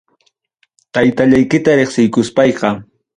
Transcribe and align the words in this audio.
Taytallaykita 0.97 1.71
reqsiykuspayqa. 1.81 2.69